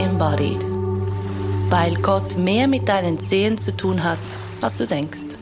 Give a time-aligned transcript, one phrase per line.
[0.00, 0.64] Embodied.
[1.68, 4.18] Weil Gott mehr mit deinen Zehen zu tun hat,
[4.62, 5.36] als du denkst.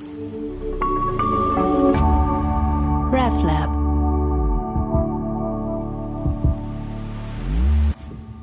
[3.13, 3.79] RefLab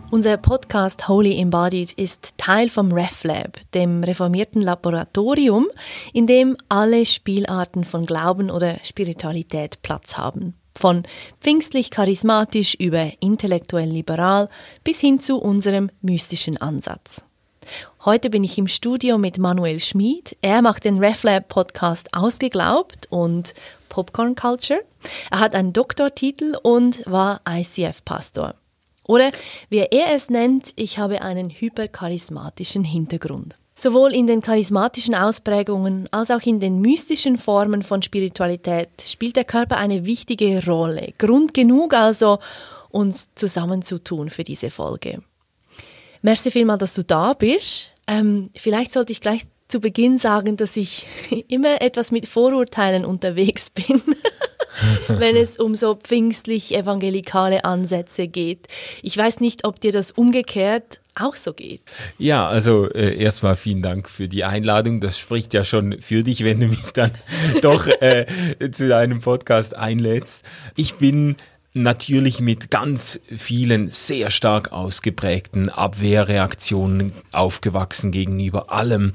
[0.09, 5.67] Unser Podcast Holy Embodied ist Teil vom RefLab, dem reformierten Laboratorium,
[6.13, 10.55] in dem alle Spielarten von Glauben oder Spiritualität Platz haben.
[10.77, 11.03] Von
[11.39, 14.49] pfingstlich charismatisch über intellektuell liberal
[14.83, 17.23] bis hin zu unserem mystischen Ansatz.
[18.03, 20.37] Heute bin ich im Studio mit Manuel Schmid.
[20.41, 23.55] Er macht den RefLab Podcast Ausgeglaubt und
[23.89, 24.81] Popcorn Culture.
[25.31, 28.55] Er hat einen Doktortitel und war ICF-Pastor.
[29.07, 29.31] Oder
[29.69, 33.57] wie er es nennt, ich habe einen hypercharismatischen Hintergrund.
[33.77, 39.43] Sowohl in den charismatischen Ausprägungen als auch in den mystischen Formen von Spiritualität spielt der
[39.43, 41.13] Körper eine wichtige Rolle.
[41.17, 42.39] Grund genug also,
[42.89, 45.21] uns zusammenzutun für diese Folge.
[46.21, 47.91] Merci vielmal, dass du da bist.
[48.07, 51.05] Ähm, vielleicht sollte ich gleich zu Beginn sagen, dass ich
[51.49, 54.01] immer etwas mit Vorurteilen unterwegs bin,
[55.07, 58.67] wenn es um so pfingstlich evangelikale Ansätze geht.
[59.01, 61.81] Ich weiß nicht, ob dir das umgekehrt auch so geht.
[62.17, 64.99] Ja, also äh, erstmal vielen Dank für die Einladung.
[64.99, 67.11] Das spricht ja schon für dich, wenn du mich dann
[67.61, 68.25] doch äh,
[68.71, 70.43] zu deinem Podcast einlädst.
[70.75, 71.37] Ich bin
[71.75, 79.11] natürlich mit ganz vielen sehr stark ausgeprägten Abwehrreaktionen aufgewachsen gegenüber allem,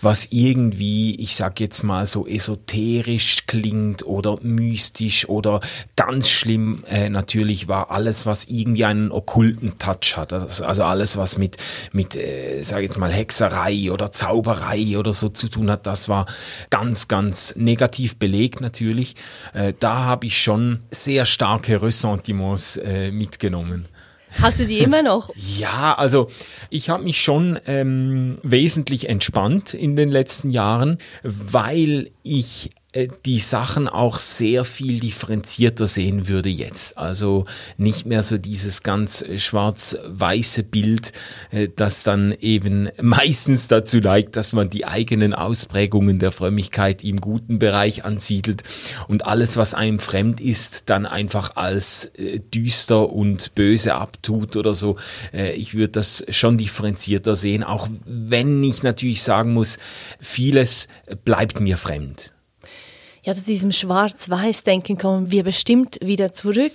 [0.00, 5.60] was irgendwie, ich sag jetzt mal so esoterisch klingt oder mystisch oder
[5.96, 10.32] ganz schlimm äh, natürlich war alles, was irgendwie einen okkulten Touch hat.
[10.32, 11.56] Also alles, was mit,
[11.90, 16.26] mit äh, sag jetzt mal Hexerei oder Zauberei oder so zu tun hat, das war
[16.70, 19.16] ganz, ganz negativ belegt natürlich.
[19.54, 23.86] Äh, da habe ich schon sehr starke Rüstung Ressentiments äh, mitgenommen.
[24.38, 25.30] Hast du die immer noch?
[25.58, 26.28] ja, also
[26.68, 32.70] ich habe mich schon ähm, wesentlich entspannt in den letzten Jahren, weil ich
[33.04, 36.96] die Sachen auch sehr viel differenzierter sehen würde jetzt.
[36.96, 37.44] Also
[37.76, 41.12] nicht mehr so dieses ganz äh, schwarz-weiße Bild,
[41.50, 47.20] äh, das dann eben meistens dazu neigt, dass man die eigenen Ausprägungen der Frömmigkeit im
[47.20, 48.62] guten Bereich ansiedelt
[49.08, 52.10] und alles, was einem fremd ist, dann einfach als
[52.54, 54.96] düster und böse abtut oder so.
[55.32, 59.78] Ich würde das schon differenzierter sehen, auch wenn ich natürlich sagen muss,
[60.20, 60.88] vieles
[61.24, 62.35] bleibt mir fremd
[63.26, 66.72] ja, zu diesem Schwarz-Weiß-Denken kommen wir bestimmt wieder zurück.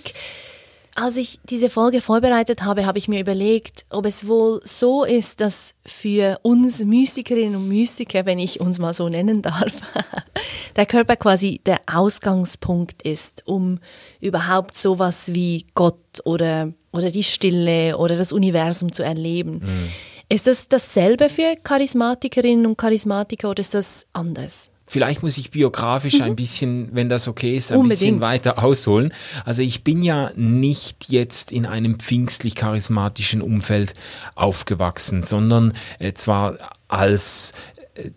[0.94, 5.40] Als ich diese Folge vorbereitet habe, habe ich mir überlegt, ob es wohl so ist,
[5.40, 9.72] dass für uns Mystikerinnen und Mystiker, wenn ich uns mal so nennen darf,
[10.76, 13.78] der Körper quasi der Ausgangspunkt ist, um
[14.20, 15.96] überhaupt sowas wie Gott
[16.26, 19.62] oder, oder die Stille oder das Universum zu erleben.
[19.64, 19.88] Mhm.
[20.28, 24.70] Ist das dasselbe für Charismatikerinnen und Charismatiker oder ist das anders?
[24.92, 26.24] Vielleicht muss ich biografisch mhm.
[26.24, 28.00] ein bisschen, wenn das okay ist, ein Unbedingt.
[28.00, 29.14] bisschen weiter ausholen.
[29.46, 33.94] Also ich bin ja nicht jetzt in einem pfingstlich charismatischen Umfeld
[34.34, 36.58] aufgewachsen, sondern äh, zwar
[36.88, 37.54] als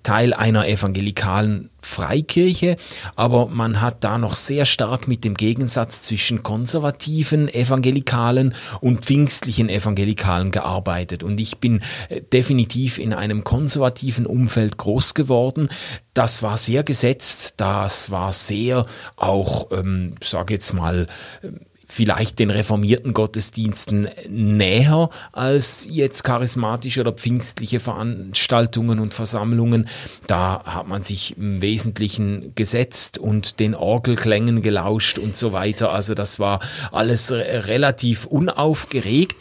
[0.04, 2.78] Teil einer evangelikalen Freikirche,
[3.16, 9.70] aber man hat da noch sehr stark mit dem Gegensatz zwischen konservativen Evangelikalen und pfingstlichen
[9.70, 11.24] Evangelikalen gearbeitet.
[11.24, 15.70] Und ich bin äh, definitiv in einem konservativen Umfeld groß geworden.
[16.14, 18.86] Das war sehr gesetzt, das war sehr
[19.16, 21.08] auch, ähm, sage jetzt mal,
[21.44, 21.60] ähm,
[21.96, 29.88] vielleicht den reformierten Gottesdiensten näher als jetzt charismatische oder pfingstliche Veranstaltungen und Versammlungen.
[30.28, 35.94] Da hat man sich im Wesentlichen gesetzt und den Orgelklängen gelauscht und so weiter.
[35.94, 36.60] Also das war
[36.92, 39.38] alles relativ unaufgeregt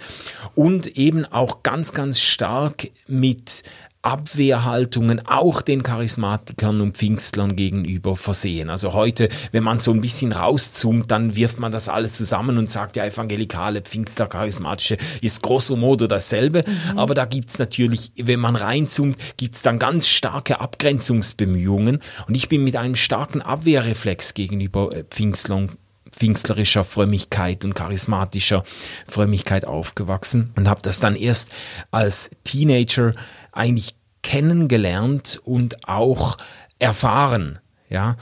[0.54, 3.65] und eben auch ganz, ganz stark mit
[4.04, 8.69] Abwehrhaltungen auch den Charismatikern und Pfingstlern gegenüber versehen.
[8.69, 12.69] Also heute, wenn man so ein bisschen rauszoomt, dann wirft man das alles zusammen und
[12.69, 16.65] sagt, ja, evangelikale, Pfingstler, charismatische ist grosso modo dasselbe.
[16.66, 16.98] Mhm.
[16.98, 22.00] Aber da gibt's natürlich, wenn man reinzoomt, gibt's dann ganz starke Abgrenzungsbemühungen.
[22.28, 25.71] Und ich bin mit einem starken Abwehrreflex gegenüber äh, Pfingstlern
[26.15, 28.65] pfingstlerischer Frömmigkeit und charismatischer
[29.07, 31.50] Frömmigkeit aufgewachsen und habe das dann erst
[31.91, 33.15] als Teenager
[33.54, 36.36] eigentlich kennengelernt und auch
[36.78, 37.59] erfahren.
[37.89, 38.16] Ja,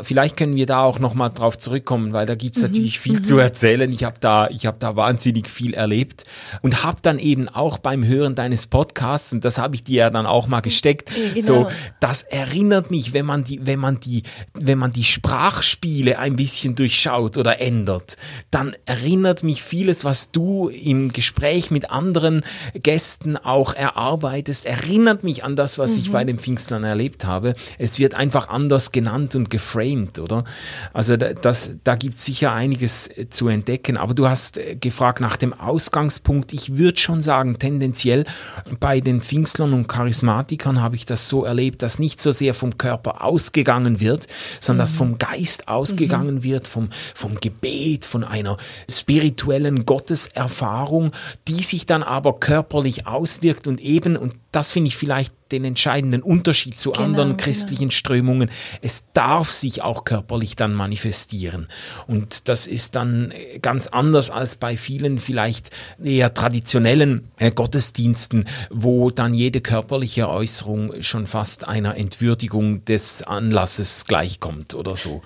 [0.00, 2.68] Vielleicht können wir da auch nochmal drauf zurückkommen, weil da gibt's mhm.
[2.68, 3.24] natürlich viel mhm.
[3.24, 3.90] zu erzählen.
[3.92, 6.24] Ich habe da, ich habe da wahnsinnig viel erlebt
[6.62, 10.10] und habe dann eben auch beim Hören deines Podcasts, und das habe ich dir ja
[10.10, 11.46] dann auch mal gesteckt, genau.
[11.46, 11.70] so,
[12.00, 16.74] das erinnert mich, wenn man die, wenn man die, wenn man die Sprachspiele ein bisschen
[16.74, 18.16] durchschaut oder ändert,
[18.50, 22.42] dann erinnert mich vieles, was du im Gespräch mit anderen
[22.74, 25.98] Gästen auch erarbeitest, erinnert mich an das, was mhm.
[26.00, 27.54] ich bei den Pfingstlern erlebt habe.
[27.78, 29.83] Es wird einfach anders genannt und geframed,
[30.18, 30.44] oder?
[30.92, 33.96] Also das, da gibt es sicher einiges äh, zu entdecken.
[33.96, 36.52] Aber du hast äh, gefragt nach dem Ausgangspunkt.
[36.52, 38.24] Ich würde schon sagen, tendenziell
[38.80, 42.78] bei den Pfingstlern und Charismatikern habe ich das so erlebt, dass nicht so sehr vom
[42.78, 44.26] Körper ausgegangen wird,
[44.60, 44.90] sondern mhm.
[44.90, 46.44] dass vom Geist ausgegangen mhm.
[46.44, 48.56] wird, vom, vom Gebet, von einer
[48.90, 51.12] spirituellen Gotteserfahrung,
[51.48, 56.22] die sich dann aber körperlich auswirkt und eben, und das finde ich vielleicht den entscheidenden
[56.22, 57.42] Unterschied zu genau, anderen genau.
[57.42, 57.92] christlichen genau.
[57.92, 58.50] Strömungen.
[58.80, 61.68] Es darf sich auch körperlich dann manifestieren.
[62.06, 63.32] Und das ist dann
[63.62, 65.70] ganz anders als bei vielen vielleicht
[66.02, 74.06] eher traditionellen äh, Gottesdiensten, wo dann jede körperliche Äußerung schon fast einer Entwürdigung des Anlasses
[74.06, 75.22] gleichkommt oder so.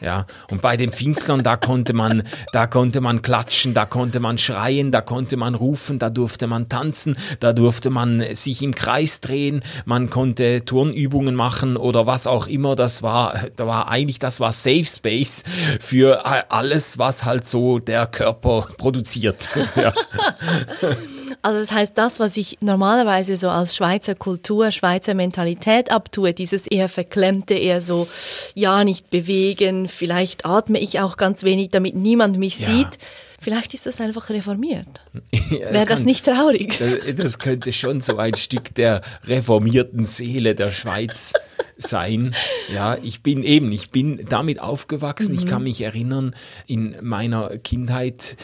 [0.00, 4.38] Ja, und bei den Pfingstlern, da konnte man, da konnte man klatschen, da konnte man
[4.38, 9.20] schreien, da konnte man rufen, da durfte man tanzen, da durfte man sich im Kreis
[9.20, 12.76] drehen, man konnte Turnübungen machen oder was auch immer.
[12.76, 15.42] Das war, da war eigentlich, das war Safe Space
[15.80, 19.48] für alles, was halt so der Körper produziert.
[19.76, 19.92] ja.
[21.42, 26.66] Also das heißt, das, was ich normalerweise so als Schweizer Kultur, Schweizer Mentalität abtue, dieses
[26.66, 28.08] eher verklemmte, eher so,
[28.54, 32.66] ja, nicht bewegen, vielleicht atme ich auch ganz wenig, damit niemand mich ja.
[32.66, 32.98] sieht.
[33.42, 34.86] Vielleicht ist das einfach reformiert.
[35.50, 36.78] Ja, Wäre das nicht traurig?
[36.78, 41.32] Das, das könnte schon so ein Stück der reformierten Seele der Schweiz
[41.76, 42.36] sein.
[42.72, 45.32] Ja, ich bin eben, ich bin damit aufgewachsen.
[45.32, 45.38] Mhm.
[45.38, 46.36] Ich kann mich erinnern,
[46.68, 48.36] in meiner Kindheit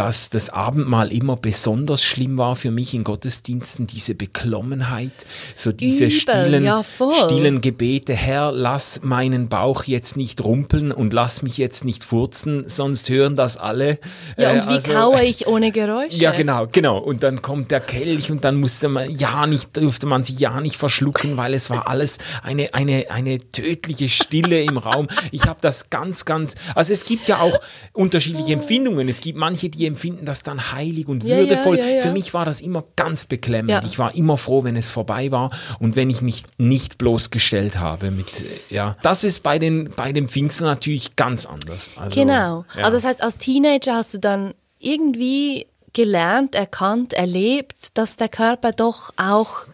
[0.00, 5.12] dass das Abendmahl immer besonders schlimm war für mich in Gottesdiensten, diese Beklommenheit,
[5.54, 6.82] so diese Übel, stillen, ja,
[7.12, 12.66] stillen Gebete, Herr, lass meinen Bauch jetzt nicht rumpeln und lass mich jetzt nicht furzen,
[12.66, 13.98] sonst hören das alle.
[14.38, 16.16] Ja, und äh, wie also, kaue ich ohne Geräusche?
[16.16, 16.96] Ja, genau, genau.
[16.96, 20.62] Und dann kommt der Kelch und dann musste man ja nicht, durfte man sich ja
[20.62, 25.08] nicht verschlucken, weil es war alles eine, eine, eine tödliche Stille im Raum.
[25.30, 27.60] Ich habe das ganz, ganz, also es gibt ja auch
[27.92, 29.06] unterschiedliche Empfindungen.
[29.06, 31.78] Es gibt manche, die die empfinden das dann heilig und ja, würdevoll.
[31.78, 33.84] Ja, ja, Für mich war das immer ganz beklemmend.
[33.84, 38.10] Ich war immer froh, wenn es vorbei war und wenn ich mich nicht bloßgestellt habe
[38.10, 38.96] mit, ja.
[39.02, 41.90] Das ist bei den, bei den Pfingsten natürlich ganz anders.
[41.96, 42.64] Also, genau.
[42.76, 48.72] Also das heißt, als Teenager hast du dann irgendwie gelernt, erkannt, erlebt, dass der Körper
[48.72, 49.66] doch auch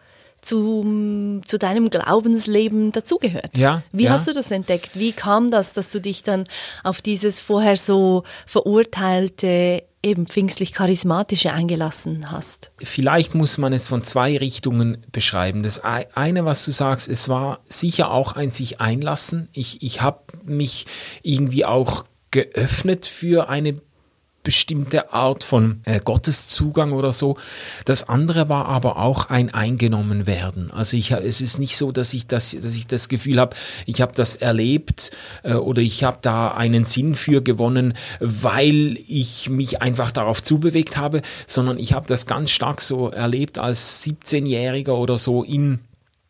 [0.46, 3.58] zu, zu deinem Glaubensleben dazugehört.
[3.58, 4.12] Ja, Wie ja.
[4.12, 4.90] hast du das entdeckt?
[4.94, 6.46] Wie kam das, dass du dich dann
[6.84, 12.70] auf dieses vorher so verurteilte eben pfingstlich-charismatische eingelassen hast?
[12.78, 15.62] Vielleicht muss man es von zwei Richtungen beschreiben.
[15.62, 19.48] Das eine, was du sagst, es war sicher auch ein sich einlassen.
[19.52, 20.86] Ich, ich habe mich
[21.22, 23.80] irgendwie auch geöffnet für eine
[24.46, 27.36] bestimmte Art von äh, Gotteszugang oder so.
[27.84, 30.70] Das andere war aber auch ein eingenommen werden.
[30.70, 33.56] Also ich, es ist nicht so, dass ich das, dass ich das Gefühl habe,
[33.86, 35.10] ich habe das erlebt
[35.42, 40.96] äh, oder ich habe da einen Sinn für gewonnen, weil ich mich einfach darauf zubewegt
[40.96, 45.80] habe, sondern ich habe das ganz stark so erlebt als 17-Jähriger oder so in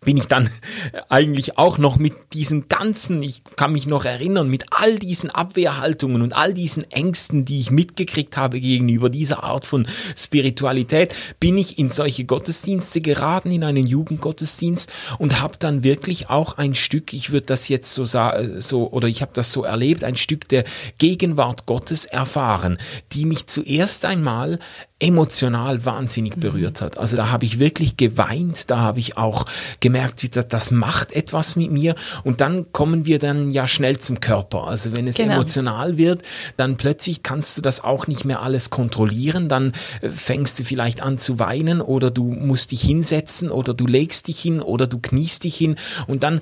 [0.05, 0.51] bin ich dann
[1.09, 6.23] eigentlich auch noch mit diesen ganzen, ich kann mich noch erinnern, mit all diesen Abwehrhaltungen
[6.23, 9.87] und all diesen Ängsten, die ich mitgekriegt habe gegenüber dieser Art von
[10.17, 16.59] Spiritualität, bin ich in solche Gottesdienste geraten, in einen Jugendgottesdienst und habe dann wirklich auch
[16.59, 20.17] ein Stück, ich würde das jetzt so so oder ich habe das so erlebt, ein
[20.17, 20.65] Stück der
[20.99, 22.79] Gegenwart Gottes erfahren,
[23.13, 24.59] die mich zuerst einmal
[24.99, 26.41] emotional wahnsinnig mhm.
[26.41, 26.97] berührt hat.
[26.97, 29.45] Also da habe ich wirklich geweint, da habe ich auch
[29.81, 33.99] gemerkt, wie das, das macht etwas mit mir und dann kommen wir dann ja schnell
[33.99, 34.65] zum Körper.
[34.65, 35.35] Also wenn es genau.
[35.35, 36.23] emotional wird,
[36.57, 41.03] dann plötzlich kannst du das auch nicht mehr alles kontrollieren, dann äh, fängst du vielleicht
[41.03, 44.99] an zu weinen oder du musst dich hinsetzen oder du legst dich hin oder du
[44.99, 45.77] kniest dich hin
[46.07, 46.41] und dann,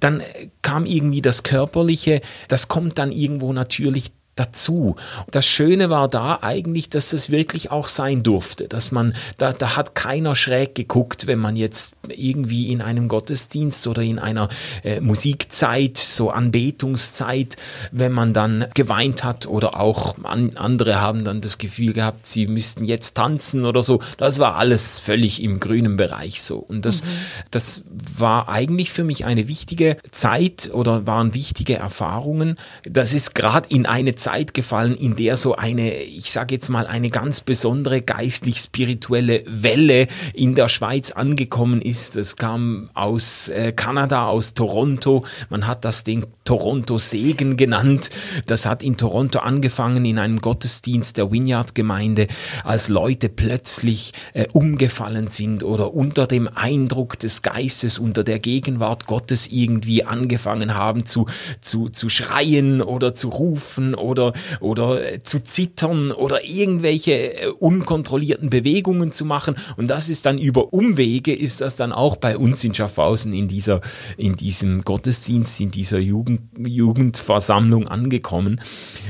[0.00, 0.22] dann
[0.62, 4.96] kam irgendwie das Körperliche, das kommt dann irgendwo natürlich dazu.
[5.30, 9.76] Das Schöne war da eigentlich, dass das wirklich auch sein durfte, dass man, da, da
[9.76, 14.48] hat keiner schräg geguckt, wenn man jetzt irgendwie in einem Gottesdienst oder in einer
[14.84, 17.56] äh, Musikzeit, so Anbetungszeit,
[17.90, 22.46] wenn man dann geweint hat oder auch an, andere haben dann das Gefühl gehabt, sie
[22.46, 24.00] müssten jetzt tanzen oder so.
[24.16, 26.56] Das war alles völlig im grünen Bereich so.
[26.56, 27.08] Und das, mhm.
[27.50, 27.84] das
[28.16, 32.56] war eigentlich für mich eine wichtige Zeit oder waren wichtige Erfahrungen.
[32.84, 36.86] Das ist gerade in eine Zeit gefallen, in der so eine, ich sage jetzt mal,
[36.86, 42.16] eine ganz besondere geistlich-spirituelle Welle in der Schweiz angekommen ist.
[42.16, 45.24] Es kam aus äh, Kanada, aus Toronto.
[45.50, 48.10] Man hat das den Toronto-Segen genannt.
[48.46, 52.28] Das hat in Toronto angefangen in einem Gottesdienst der Vineyard-Gemeinde,
[52.64, 59.06] als Leute plötzlich äh, umgefallen sind oder unter dem Eindruck des Geistes, unter der Gegenwart
[59.06, 61.26] Gottes irgendwie angefangen haben zu,
[61.60, 67.46] zu, zu schreien oder zu rufen oder oder, oder äh, zu zittern oder irgendwelche äh,
[67.48, 69.56] unkontrollierten Bewegungen zu machen.
[69.76, 73.48] Und das ist dann über Umwege, ist das dann auch bei uns in Schaffhausen in
[73.48, 73.80] dieser,
[74.16, 78.60] in diesem Gottesdienst, in dieser Jugend, Jugendversammlung angekommen.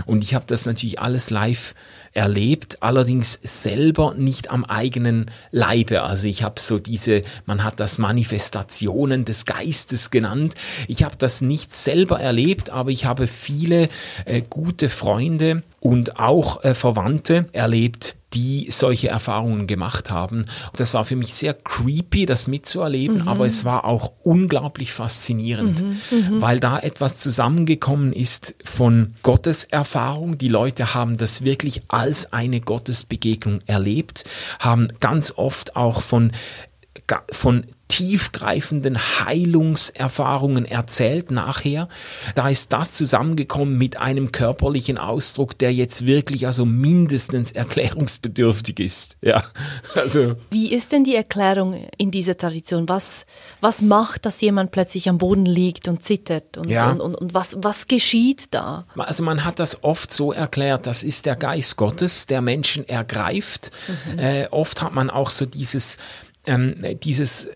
[0.07, 1.75] Und ich habe das natürlich alles live
[2.13, 6.03] erlebt, allerdings selber nicht am eigenen Leibe.
[6.03, 10.55] Also ich habe so diese, man hat das Manifestationen des Geistes genannt.
[10.89, 13.89] Ich habe das nicht selber erlebt, aber ich habe viele
[14.25, 20.47] äh, gute Freunde und auch äh, Verwandte erlebt, die solche Erfahrungen gemacht haben.
[20.77, 23.29] Das war für mich sehr creepy, das mitzuerleben, mhm.
[23.29, 25.99] aber es war auch unglaublich faszinierend, mhm.
[26.11, 26.43] Mhm.
[26.43, 30.39] weil da etwas zusammengekommen ist von Gotteserfahrung.
[30.39, 34.25] Die Leute haben das wirklich als eine Gottesbegegnung erlebt,
[34.59, 36.33] haben ganz oft auch von
[37.31, 41.89] von tiefgreifenden Heilungserfahrungen erzählt nachher.
[42.35, 49.19] Da ist das zusammengekommen mit einem körperlichen Ausdruck, der jetzt wirklich also mindestens erklärungsbedürftig ist.
[49.21, 49.45] Ja,
[49.95, 50.37] also.
[50.51, 52.89] Wie ist denn die Erklärung in dieser Tradition?
[52.89, 53.27] Was,
[53.61, 56.57] was macht, dass jemand plötzlich am Boden liegt und zittert?
[56.57, 56.93] Und, ja.
[56.93, 58.87] und, und, und was, was geschieht da?
[58.97, 63.71] Also man hat das oft so erklärt, das ist der Geist Gottes, der Menschen ergreift.
[64.15, 64.19] Mhm.
[64.19, 65.99] Äh, oft hat man auch so dieses
[66.45, 67.49] ähm, dieses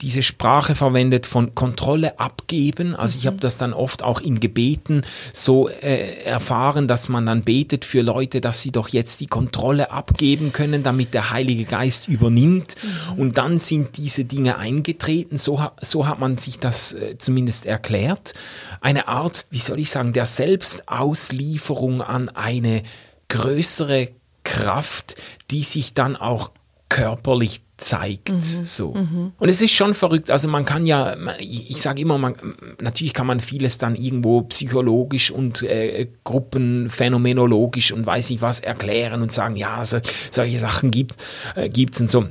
[0.00, 2.96] diese Sprache verwendet von Kontrolle abgeben.
[2.96, 3.20] Also mhm.
[3.20, 7.84] ich habe das dann oft auch in Gebeten so äh, erfahren, dass man dann betet
[7.84, 12.74] für Leute, dass sie doch jetzt die Kontrolle abgeben können, damit der Heilige Geist übernimmt.
[12.82, 13.18] Mhm.
[13.20, 15.38] Und dann sind diese Dinge eingetreten.
[15.38, 18.34] So, so hat man sich das äh, zumindest erklärt.
[18.80, 22.82] Eine Art, wie soll ich sagen, der Selbstauslieferung an eine
[23.28, 24.08] größere
[24.42, 25.16] Kraft,
[25.50, 26.50] die sich dann auch
[26.88, 28.32] körperlich zeigt.
[28.32, 28.40] Mhm.
[28.40, 28.94] So.
[28.94, 29.32] Mhm.
[29.38, 30.30] Und es ist schon verrückt.
[30.30, 32.34] Also man kann ja, ich, sage immer, man,
[32.80, 39.22] natürlich kann man vieles dann irgendwo psychologisch und äh, gruppenphänomenologisch und weiß nicht was erklären
[39.22, 39.98] und sagen, ja, so,
[40.30, 41.16] solche Sachen gibt
[41.54, 42.26] äh, gibt's und so.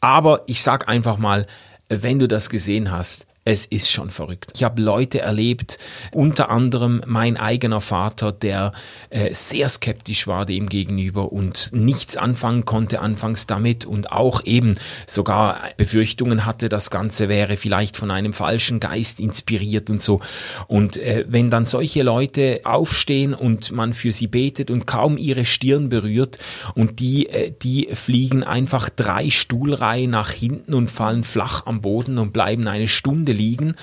[0.00, 1.46] Aber ich sag einfach mal,
[1.88, 4.52] wenn du das gesehen hast, es ist schon verrückt.
[4.54, 5.78] Ich habe Leute erlebt,
[6.12, 8.72] unter anderem mein eigener Vater, der
[9.08, 14.74] äh, sehr skeptisch war dem gegenüber und nichts anfangen konnte anfangs damit und auch eben
[15.06, 20.20] sogar Befürchtungen hatte, das Ganze wäre vielleicht von einem falschen Geist inspiriert und so.
[20.66, 25.46] Und äh, wenn dann solche Leute aufstehen und man für sie betet und kaum ihre
[25.46, 26.38] Stirn berührt
[26.74, 32.18] und die, äh, die fliegen einfach drei Stuhlreihen nach hinten und fallen flach am Boden
[32.18, 33.74] und bleiben eine Stunde Stunde liegen,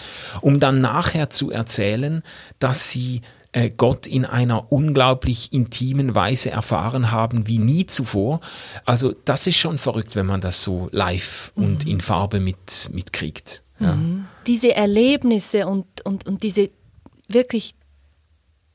[0.42, 2.24] um dann nachher zu erzählen,
[2.60, 3.22] dass sie
[3.54, 8.42] äh, Gott in einer unglaublich intimen Weise erfahren haben wie nie zuvor.
[8.86, 11.64] Also das ist schon verrückt, wenn man das so live mhm.
[11.64, 13.64] und in Farbe mit, mitkriegt.
[13.80, 13.96] Ja.
[13.96, 14.26] Mhm.
[14.46, 16.70] Diese Erlebnisse und, und, und diese
[17.28, 17.74] wirklich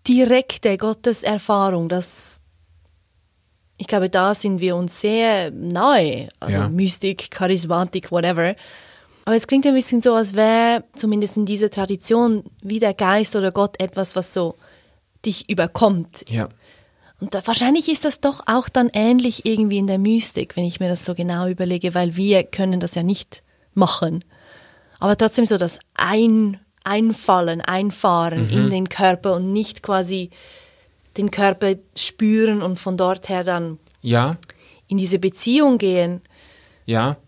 [0.06, 2.40] direkte Gotteserfahrung, das,
[3.78, 6.28] ich glaube, da sind wir uns sehr nahe.
[6.40, 6.68] Also ja.
[6.68, 8.54] Mystik, Charismatik, whatever.
[9.24, 13.36] Aber es klingt ein bisschen so, als wäre zumindest in dieser Tradition wie der Geist
[13.36, 14.56] oder Gott etwas, was so
[15.24, 16.28] dich überkommt.
[16.28, 16.48] Ja.
[17.20, 20.80] Und da, wahrscheinlich ist das doch auch dann ähnlich irgendwie in der Mystik, wenn ich
[20.80, 24.24] mir das so genau überlege, weil wir können das ja nicht machen.
[24.98, 28.50] Aber trotzdem so das Ein, Einfallen, Einfahren mhm.
[28.50, 30.30] in den Körper und nicht quasi
[31.16, 34.36] den Körper spüren und von dort her dann ja.
[34.88, 36.22] in diese Beziehung gehen.
[36.86, 37.18] Ja.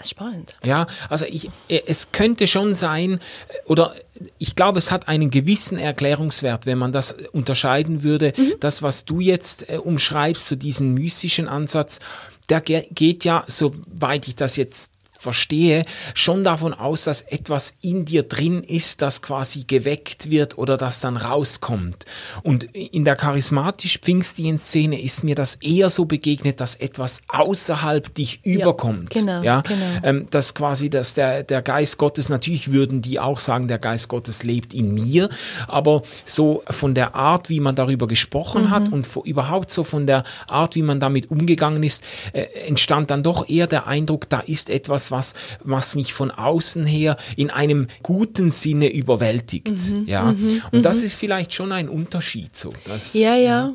[0.00, 0.56] Das ist spannend.
[0.64, 3.20] Ja, also ich, es könnte schon sein,
[3.66, 3.94] oder
[4.38, 8.32] ich glaube, es hat einen gewissen Erklärungswert, wenn man das unterscheiden würde.
[8.34, 8.54] Mhm.
[8.60, 12.00] Das, was du jetzt äh, umschreibst, so diesen mystischen Ansatz,
[12.48, 15.84] der geht ja, soweit ich das jetzt verstehe,
[16.14, 21.00] schon davon aus, dass etwas in dir drin ist, das quasi geweckt wird oder das
[21.00, 22.06] dann rauskommt.
[22.42, 28.40] Und in der charismatisch-pfingstlichen Szene ist mir das eher so begegnet, dass etwas außerhalb dich
[28.44, 29.10] ja, überkommt.
[29.10, 29.86] Genau, ja, genau.
[30.02, 34.08] Ähm, dass quasi, dass der, der Geist Gottes, natürlich würden die auch sagen, der Geist
[34.08, 35.28] Gottes lebt in mir,
[35.68, 38.70] aber so von der Art, wie man darüber gesprochen mhm.
[38.70, 43.22] hat und überhaupt so von der Art, wie man damit umgegangen ist, äh, entstand dann
[43.22, 47.88] doch eher der Eindruck, da ist etwas, was, was mich von außen her in einem
[48.02, 49.68] guten Sinne überwältigt.
[49.68, 50.06] Mhm.
[50.06, 50.32] Ja.
[50.32, 50.62] Mhm.
[50.72, 51.04] Und das mhm.
[51.06, 52.72] ist vielleicht schon ein Unterschied so.
[52.86, 53.72] Dass, ja, ja.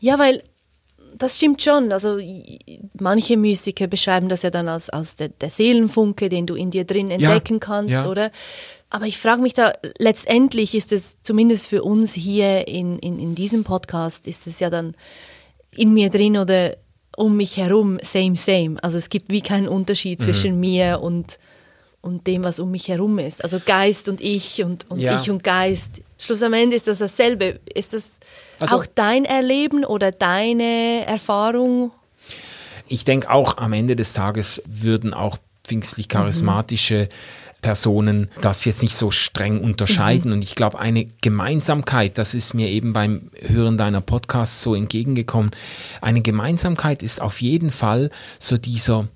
[0.00, 0.42] Ja, weil
[1.16, 1.92] das stimmt schon.
[1.92, 2.18] Also
[2.98, 6.84] manche Musiker beschreiben das ja dann als, als der, der Seelenfunke, den du in dir
[6.84, 8.06] drin entdecken ja, kannst, ja.
[8.06, 8.30] oder?
[8.90, 13.34] Aber ich frage mich da, letztendlich ist es zumindest für uns hier in, in, in
[13.34, 14.94] diesem Podcast, ist es ja dann
[15.72, 16.76] in mir drin oder
[17.16, 18.76] um mich herum same, same.
[18.82, 20.24] Also es gibt wie keinen Unterschied mhm.
[20.24, 21.38] zwischen mir und,
[22.02, 23.42] und dem, was um mich herum ist.
[23.42, 25.18] Also Geist und ich und, und ja.
[25.18, 26.02] ich und Geist.
[26.18, 27.60] Schlussendlich ist das dasselbe.
[27.74, 28.20] Ist das
[28.60, 31.90] also, auch dein Erleben oder deine Erfahrung?
[32.86, 38.84] Ich denke auch am Ende des Tages würden auch pfingstlich charismatische mhm Personen das jetzt
[38.84, 40.30] nicht so streng unterscheiden.
[40.30, 40.36] Mhm.
[40.36, 45.50] Und ich glaube, eine Gemeinsamkeit, das ist mir eben beim Hören deiner Podcasts so entgegengekommen,
[46.00, 49.08] eine Gemeinsamkeit ist auf jeden Fall so dieser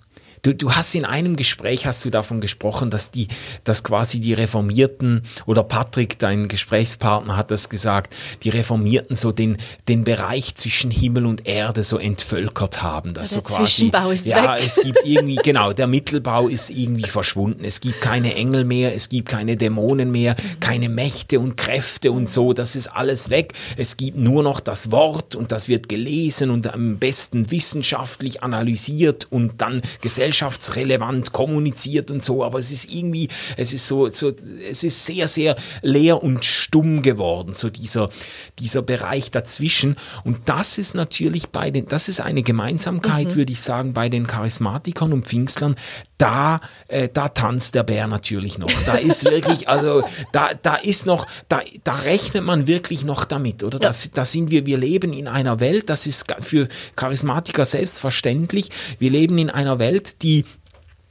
[0.42, 3.28] Du, du hast in einem Gespräch hast du davon gesprochen, dass die,
[3.64, 9.59] dass quasi die Reformierten oder Patrick, dein Gesprächspartner, hat das gesagt, die Reformierten so den,
[9.88, 13.12] den Bereich zwischen Himmel und Erde so entvölkert haben.
[13.12, 14.62] Dass der so quasi, Zwischenbau ist ja, weg.
[14.64, 17.64] es gibt irgendwie, genau, der Mittelbau ist irgendwie verschwunden.
[17.64, 22.30] Es gibt keine Engel mehr, es gibt keine Dämonen mehr, keine Mächte und Kräfte und
[22.30, 22.54] so.
[22.54, 23.52] Das ist alles weg.
[23.76, 29.26] Es gibt nur noch das Wort und das wird gelesen und am besten wissenschaftlich analysiert
[29.28, 34.32] und dann gesellschaftlich gesellschaftsrelevant kommuniziert und so, aber es ist irgendwie, es ist so, so
[34.68, 38.10] es ist sehr, sehr leer und stumm geworden, so dieser,
[38.58, 39.96] dieser Bereich dazwischen.
[40.25, 43.34] Und das ist natürlich bei den, das ist eine Gemeinsamkeit, mhm.
[43.37, 45.76] würde ich sagen, bei den Charismatikern und Pfingstlern,
[46.20, 48.70] da, äh, da tanzt der Bär natürlich noch.
[48.84, 53.64] Da ist wirklich, also da, da ist noch, da, da rechnet man wirklich noch damit,
[53.64, 53.78] oder?
[53.78, 58.70] Das, da sind wir, wir leben in einer Welt, das ist für Charismatiker selbstverständlich.
[58.98, 60.44] Wir leben in einer Welt, die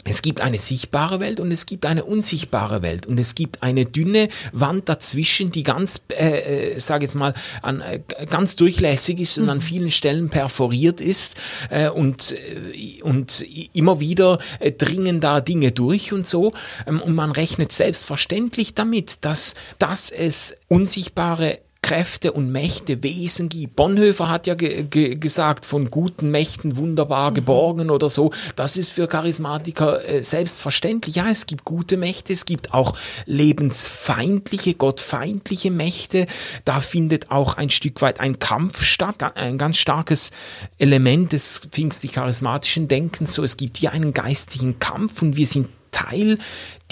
[0.10, 3.86] es gibt eine sichtbare Welt und es gibt eine unsichtbare Welt und es gibt eine
[3.86, 9.38] dünne Wand dazwischen, die ganz, äh, äh, sage jetzt mal, an, äh, ganz durchlässig ist
[9.38, 9.50] und mhm.
[9.52, 11.36] an vielen Stellen perforiert ist
[11.70, 16.54] äh, und äh, und immer wieder äh, dringen da Dinge durch und so
[16.88, 23.76] ähm, und man rechnet selbstverständlich damit, dass dass es unsichtbare Kräfte und Mächte, Wesen gibt.
[23.76, 27.36] Bonhoeffer hat ja ge ge gesagt, von guten Mächten wunderbar mhm.
[27.36, 28.32] geborgen oder so.
[28.56, 31.16] Das ist für Charismatiker äh, selbstverständlich.
[31.16, 36.28] Ja, es gibt gute Mächte, es gibt auch lebensfeindliche, gottfeindliche Mächte.
[36.66, 40.32] Da findet auch ein Stück weit ein Kampf statt, ein ganz starkes
[40.78, 43.34] Element des pfingstlich-charismatischen Denkens.
[43.34, 46.38] So, es gibt hier einen geistlichen Kampf und wir sind Teil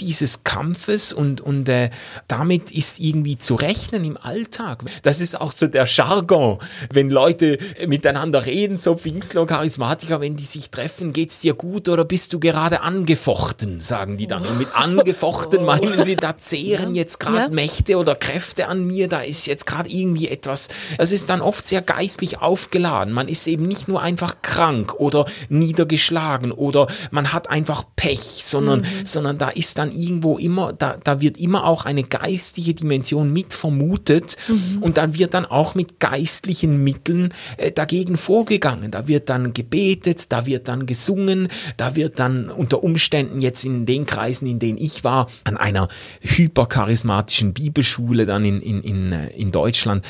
[0.00, 1.90] dieses Kampfes und, und äh,
[2.28, 4.84] damit ist irgendwie zu rechnen im Alltag.
[5.02, 6.58] Das ist auch so der Jargon,
[6.92, 12.04] wenn Leute miteinander reden, so Pfingstler, Charismatiker, wenn die sich treffen, geht's dir gut oder
[12.04, 14.46] bist du gerade angefochten, sagen die dann.
[14.46, 17.48] Und mit angefochten meinen sie, da zehren jetzt gerade ja.
[17.48, 21.66] Mächte oder Kräfte an mir, da ist jetzt gerade irgendwie etwas, es ist dann oft
[21.66, 23.12] sehr geistlich aufgeladen.
[23.12, 28.80] Man ist eben nicht nur einfach krank oder niedergeschlagen oder man hat einfach Pech, sondern,
[28.80, 28.86] mhm.
[29.04, 33.52] Sondern da ist dann irgendwo immer, da, da wird immer auch eine geistige Dimension mit
[33.52, 34.82] vermutet mhm.
[34.82, 38.90] und dann wird dann auch mit geistlichen Mitteln äh, dagegen vorgegangen.
[38.90, 43.86] Da wird dann gebetet, da wird dann gesungen, da wird dann unter Umständen jetzt in
[43.86, 45.88] den Kreisen, in denen ich war, an einer
[46.20, 50.04] hypercharismatischen Bibelschule dann in, in, in, äh, in Deutschland,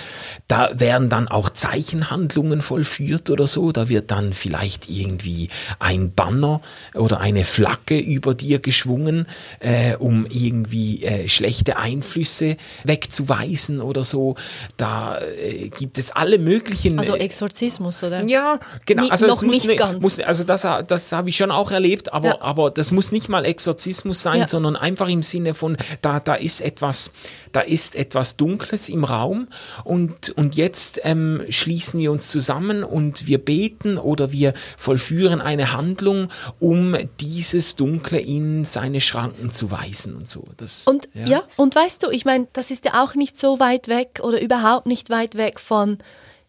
[0.47, 3.73] da werden dann auch Zeichenhandlungen vollführt oder so.
[3.73, 6.61] Da wird dann vielleicht irgendwie ein Banner
[6.95, 9.27] oder eine Flagge über dir geschwungen,
[9.61, 14.35] äh, um irgendwie äh, schlechte Einflüsse wegzuweisen oder so.
[14.77, 16.99] Da äh, gibt es alle möglichen.
[16.99, 18.27] Also Exorzismus, oder?
[18.27, 19.09] Ja, genau.
[19.09, 20.03] Also noch nicht ne, ganz.
[20.03, 22.43] Muss, also das, das habe ich schon auch erlebt, aber, ja.
[22.43, 24.47] aber das muss nicht mal Exorzismus sein, ja.
[24.47, 27.11] sondern einfach im Sinne von, da, da ist etwas,
[27.53, 29.49] da ist etwas Dunkles im Raum
[29.85, 35.73] und, und jetzt ähm, schließen wir uns zusammen und wir beten oder wir vollführen eine
[35.73, 36.29] Handlung,
[36.61, 40.45] um dieses Dunkle in seine Schranken zu weisen und so.
[40.57, 41.27] Das, und ja.
[41.27, 44.41] ja, und weißt du, ich meine, das ist ja auch nicht so weit weg oder
[44.41, 45.99] überhaupt nicht weit weg von,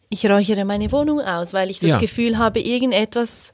[0.09, 1.97] ich räuchere meine Wohnung aus, weil ich das ja.
[1.97, 3.53] Gefühl habe, irgendetwas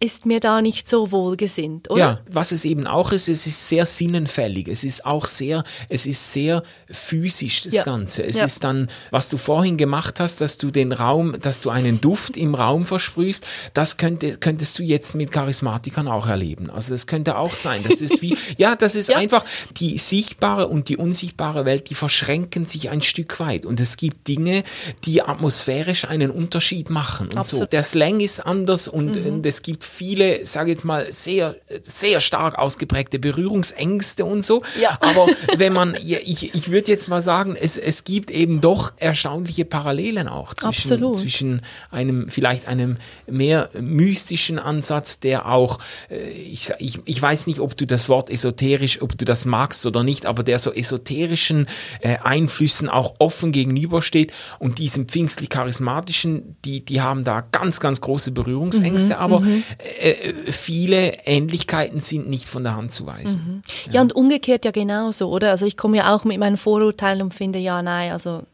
[0.00, 1.98] ist mir da nicht so wohlgesinnt, oder?
[1.98, 4.68] Ja, was es eben auch ist, es ist sehr sinnenfällig.
[4.68, 7.84] Es ist auch sehr, es ist sehr physisch, das ja.
[7.84, 8.24] Ganze.
[8.24, 8.44] Es ja.
[8.44, 12.36] ist dann, was du vorhin gemacht hast, dass du den Raum, dass du einen Duft
[12.36, 16.70] im Raum versprühst, das könnte, könntest du jetzt mit Charismatikern auch erleben.
[16.70, 17.84] Also das könnte auch sein.
[17.88, 19.16] Das ist wie, ja, das ist ja.
[19.16, 19.44] einfach
[19.76, 23.64] die sichtbare und die unsichtbare Welt, die verschränken sich ein Stück weit.
[23.64, 24.64] Und es gibt Dinge,
[25.04, 27.66] die atmosphärisch einen Unterschied machen und Absolut.
[27.66, 27.70] so.
[27.70, 29.34] Der Slang ist anders und, mhm.
[29.34, 34.62] und es gibt viele, sage jetzt mal, sehr, sehr stark ausgeprägte Berührungsängste und so.
[34.80, 34.98] Ja.
[35.00, 39.64] Aber wenn man, ich, ich würde jetzt mal sagen, es, es gibt eben doch erstaunliche
[39.64, 45.78] Parallelen auch zwischen, zwischen einem, vielleicht einem mehr mystischen Ansatz, der auch,
[46.10, 49.86] äh, ich, ich, ich weiß nicht, ob du das Wort esoterisch, ob du das magst
[49.86, 51.66] oder nicht, aber der so esoterischen
[52.00, 58.30] äh, Einflüssen auch offen gegenübersteht und diesem pfingstlich-charismatischen, die, die haben da ganz, ganz große
[58.32, 59.62] Berührungsängste, mhm, aber mhm.
[59.78, 63.42] Äh, viele Ähnlichkeiten sind nicht von der Hand zu weisen.
[63.46, 63.62] Mhm.
[63.86, 63.92] Ja.
[63.94, 65.50] ja, und umgekehrt ja genauso, oder?
[65.50, 68.44] Also ich komme ja auch mit meinen Vorurteilen und finde, ja, nein, also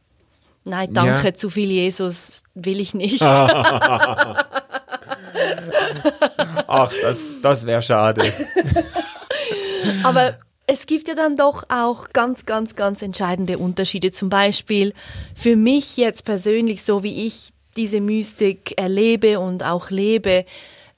[0.64, 1.34] nein, danke, ja.
[1.34, 3.22] zu viel Jesus will ich nicht.
[3.22, 4.46] Ach,
[7.02, 8.22] das, das wäre schade.
[10.04, 14.12] Aber es gibt ja dann doch auch ganz, ganz, ganz entscheidende Unterschiede.
[14.12, 14.94] Zum Beispiel
[15.34, 20.44] für mich jetzt persönlich, so wie ich diese Mystik erlebe und auch lebe,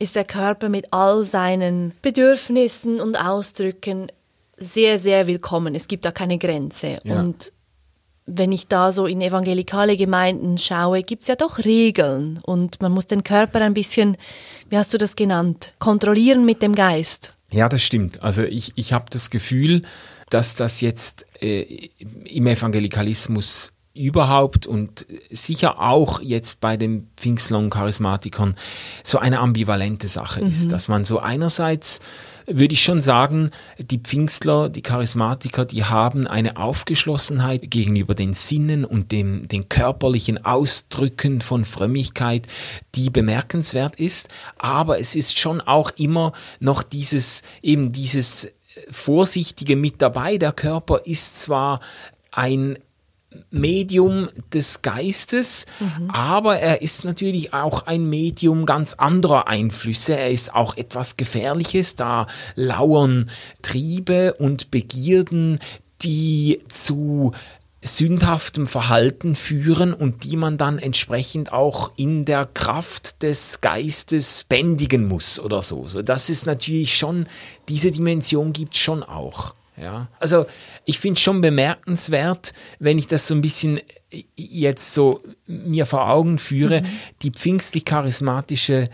[0.02, 4.08] ist der Körper mit all seinen Bedürfnissen und Ausdrücken
[4.56, 5.76] sehr, sehr willkommen.
[5.76, 6.98] Es gibt da keine Grenze.
[7.04, 7.20] Ja.
[7.20, 7.52] Und
[8.26, 12.90] wenn ich da so in evangelikale Gemeinden schaue, gibt es ja doch Regeln und man
[12.90, 14.16] muss den Körper ein bisschen,
[14.68, 17.34] wie hast du das genannt, kontrollieren mit dem Geist.
[17.52, 18.22] Ja, das stimmt.
[18.22, 19.82] Also ich, ich habe das Gefühl,
[20.30, 21.90] dass das jetzt äh,
[22.24, 28.56] im Evangelikalismus überhaupt und sicher auch jetzt bei den Pfingstlern-Charismatikern
[29.04, 30.48] so eine ambivalente Sache mhm.
[30.48, 32.00] ist, dass man so einerseits
[32.46, 38.84] würde ich schon sagen, die Pfingstler, die Charismatiker, die haben eine Aufgeschlossenheit gegenüber den Sinnen
[38.84, 42.46] und dem, den körperlichen Ausdrücken von Frömmigkeit,
[42.94, 44.28] die bemerkenswert ist.
[44.58, 48.48] Aber es ist schon auch immer noch dieses, eben dieses
[48.90, 50.38] Vorsichtige mit dabei.
[50.38, 51.80] Der Körper ist zwar
[52.30, 52.78] ein
[53.50, 56.10] Medium des Geistes, mhm.
[56.10, 60.16] aber er ist natürlich auch ein Medium ganz anderer Einflüsse.
[60.16, 63.30] Er ist auch etwas Gefährliches, da lauern
[63.62, 65.58] Triebe und Begierden,
[66.02, 67.32] die zu
[67.84, 75.06] sündhaftem Verhalten führen und die man dann entsprechend auch in der Kraft des Geistes bändigen
[75.08, 75.88] muss oder so.
[75.88, 77.26] So das ist natürlich schon,
[77.68, 79.54] diese Dimension gibt es schon auch.
[79.82, 80.46] Ja, also
[80.84, 83.80] ich finde es schon bemerkenswert, wenn ich das so ein bisschen
[84.36, 86.86] jetzt so mir vor Augen führe, mhm.
[87.22, 88.90] die pfingstlich-charismatische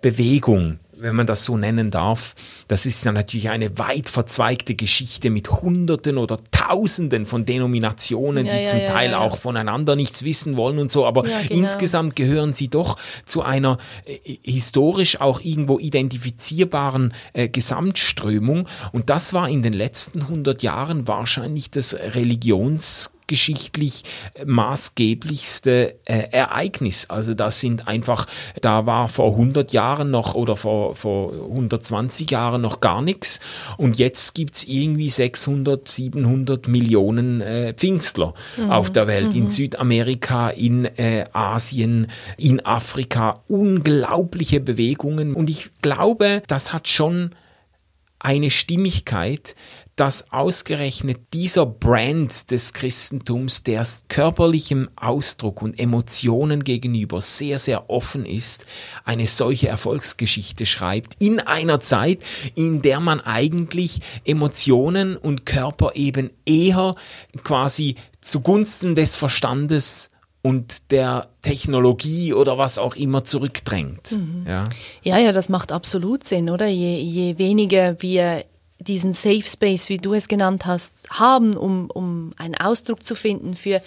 [0.00, 2.34] Bewegung, wenn man das so nennen darf,
[2.68, 8.52] das ist ja natürlich eine weit verzweigte Geschichte mit Hunderten oder Tausenden von Denominationen, ja,
[8.52, 11.36] die ja, zum ja, Teil auch voneinander nichts wissen wollen und so, aber genau.
[11.50, 18.68] insgesamt gehören sie doch zu einer äh, historisch auch irgendwo identifizierbaren äh, Gesamtströmung.
[18.92, 24.04] Und das war in den letzten 100 Jahren wahrscheinlich das Religions geschichtlich
[24.44, 27.06] maßgeblichste äh, Ereignis.
[27.08, 28.26] Also das sind einfach,
[28.60, 33.40] da war vor 100 Jahren noch oder vor, vor 120 Jahren noch gar nichts
[33.78, 38.70] und jetzt gibt es irgendwie 600, 700 Millionen äh, Pfingstler mhm.
[38.70, 39.38] auf der Welt, mhm.
[39.38, 43.40] in Südamerika, in äh, Asien, in Afrika.
[43.48, 47.30] Unglaubliche Bewegungen und ich glaube, das hat schon
[48.22, 49.56] eine Stimmigkeit,
[49.96, 58.24] dass ausgerechnet dieser Brand des Christentums, der körperlichem Ausdruck und Emotionen gegenüber sehr, sehr offen
[58.24, 58.64] ist,
[59.04, 62.20] eine solche Erfolgsgeschichte schreibt, in einer Zeit,
[62.54, 66.94] in der man eigentlich Emotionen und Körper eben eher
[67.42, 70.11] quasi zugunsten des Verstandes
[70.42, 74.12] und der Technologie oder was auch immer zurückdrängt.
[74.12, 74.44] Mhm.
[74.46, 74.64] Ja.
[75.02, 76.66] ja, ja, das macht absolut Sinn, oder?
[76.66, 78.44] Je, je weniger wir
[78.80, 83.54] diesen Safe Space, wie du es genannt hast, haben, um, um einen Ausdruck zu finden
[83.54, 83.80] für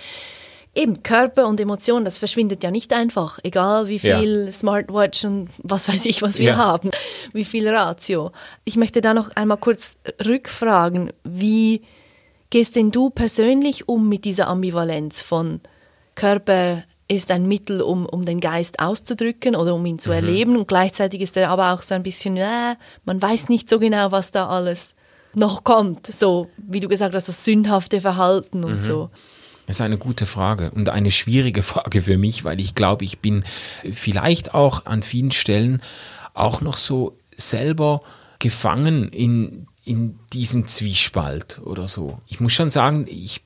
[0.73, 4.51] eben Körper und Emotionen, das verschwindet ja nicht einfach, egal wie viel ja.
[4.51, 6.57] Smartwatch und was weiß ich, was wir ja.
[6.57, 6.91] haben,
[7.33, 8.31] wie viel Ratio.
[8.65, 11.81] Ich möchte da noch einmal kurz rückfragen, wie
[12.49, 15.61] gehst denn du persönlich um mit dieser Ambivalenz von
[16.15, 20.15] Körper ist ein Mittel, um, um den Geist auszudrücken oder um ihn zu mhm.
[20.15, 20.57] erleben.
[20.57, 22.75] Und gleichzeitig ist er aber auch so ein bisschen, äh,
[23.05, 24.95] man weiß nicht so genau, was da alles
[25.35, 26.07] noch kommt.
[26.07, 28.79] So, wie du gesagt hast, das sündhafte Verhalten und mhm.
[28.79, 29.09] so.
[29.67, 33.19] Das ist eine gute Frage und eine schwierige Frage für mich, weil ich glaube, ich
[33.19, 33.43] bin
[33.91, 35.81] vielleicht auch an vielen Stellen
[36.33, 38.01] auch noch so selber
[38.39, 42.19] gefangen in, in diesem Zwiespalt oder so.
[42.27, 43.41] Ich muss schon sagen, ich,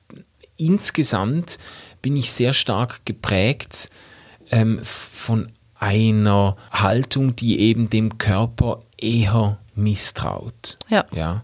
[0.60, 1.58] insgesamt
[2.02, 3.90] bin ich sehr stark geprägt
[4.52, 10.78] ähm, von einer Haltung, die eben dem Körper eher misstraut.
[10.90, 11.06] Ja.
[11.14, 11.44] ja.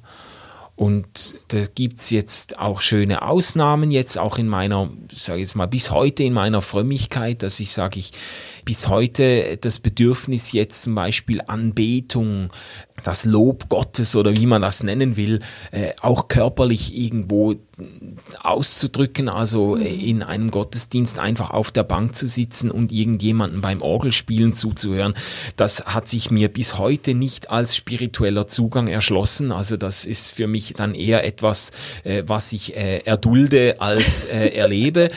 [0.75, 5.67] Und da gibt es jetzt auch schöne Ausnahmen, jetzt auch in meiner, sage jetzt mal,
[5.67, 8.11] bis heute in meiner Frömmigkeit, dass ich sage, ich
[8.65, 12.49] bis heute das Bedürfnis jetzt zum Beispiel Anbetung,
[13.03, 17.55] das Lob Gottes oder wie man das nennen will, äh, auch körperlich irgendwo
[18.41, 23.81] auszudrücken, also äh, in einem Gottesdienst einfach auf der Bank zu sitzen und irgendjemanden beim
[23.81, 25.13] Orgelspielen zuzuhören,
[25.57, 29.51] das hat sich mir bis heute nicht als spiritueller Zugang erschlossen.
[29.51, 31.71] Also das ist für mich dann eher etwas,
[32.03, 35.09] äh, was ich äh, erdulde als äh, erlebe.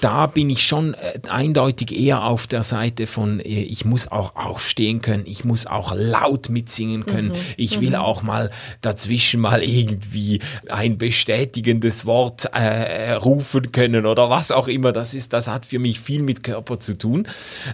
[0.00, 0.94] Da bin ich schon
[1.28, 5.94] eindeutig eher auf der Seite von, äh, ich muss auch aufstehen können, ich muss auch
[5.94, 7.36] laut mitsingen können, mhm.
[7.56, 7.96] ich will mhm.
[7.96, 14.92] auch mal dazwischen mal irgendwie ein bestätigendes Wort äh, rufen können oder was auch immer
[14.92, 15.32] das ist.
[15.32, 17.26] Das hat für mich viel mit Körper zu tun.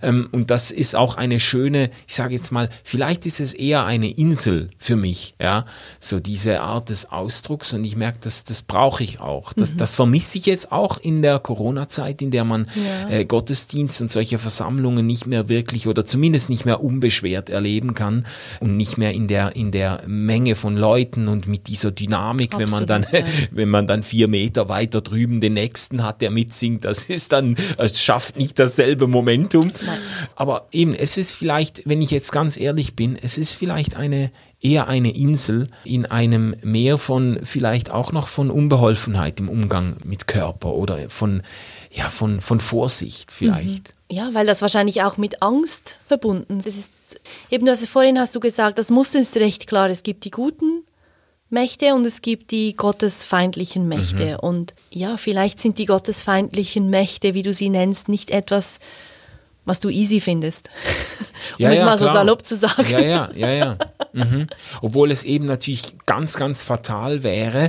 [0.02, 3.84] Ähm, und das ist auch eine schöne, ich sage jetzt mal, vielleicht ist es eher
[3.84, 5.64] eine Insel für mich, ja,
[6.00, 7.72] so diese Art des Ausdrucks.
[7.72, 9.52] Und ich merke, das, das brauche ich auch.
[9.52, 9.78] Das, mhm.
[9.78, 13.10] das vermisse ich jetzt auch in der Corona-Zeit, in der man ja.
[13.10, 18.26] äh, Gottesdienst und solche Versammlungen nicht mehr wirklich oder zumindest nicht mehr unbeschwert erleben kann
[18.60, 22.70] und nicht mehr in der, in der Menge von Leuten und mit dieser Dynamik, Absolut,
[22.70, 23.26] wenn man dann, ja.
[23.50, 27.56] wenn man dann vier Meter weiter drüben den nächsten hat, der mitsingt, das ist dann,
[27.78, 29.72] es schafft nicht dasselbe Momentum.
[29.84, 29.98] Nein.
[30.36, 34.30] Aber eben, es ist vielleicht, wenn ich jetzt ganz ehrlich bin, es ist vielleicht eine
[34.64, 40.26] eher eine Insel in einem Meer von vielleicht auch noch von Unbeholfenheit im Umgang mit
[40.26, 41.42] Körper oder von,
[41.94, 43.88] ja, von, von Vorsicht vielleicht.
[43.88, 44.16] Mhm.
[44.16, 46.66] Ja, weil das wahrscheinlich auch mit Angst verbunden ist.
[46.66, 46.92] ist
[47.50, 49.88] eben, du hast vorhin hast du gesagt, das Muster ist recht klar.
[49.88, 50.84] Es gibt die guten
[51.50, 54.32] Mächte und es gibt die gottesfeindlichen Mächte.
[54.32, 54.40] Mhm.
[54.40, 58.80] Und ja, vielleicht sind die gottesfeindlichen Mächte, wie du sie nennst, nicht etwas,
[59.64, 60.70] was du easy findest.
[61.58, 62.90] um ja, es ja, mal so salopp zu sagen.
[62.90, 63.78] Ja, ja, ja, ja.
[64.12, 64.48] Mhm.
[64.82, 67.68] Obwohl es eben natürlich ganz, ganz fatal wäre,